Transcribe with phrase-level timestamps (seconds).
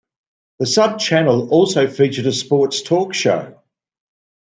[0.57, 3.61] The subchannel also featured a sports talk show.